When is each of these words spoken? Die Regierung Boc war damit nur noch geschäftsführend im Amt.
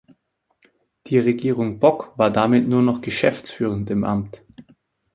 Die 1.05 1.19
Regierung 1.19 1.77
Boc 1.77 2.13
war 2.17 2.31
damit 2.31 2.67
nur 2.67 2.81
noch 2.81 3.01
geschäftsführend 3.01 3.91
im 3.91 4.03
Amt. 4.03 4.43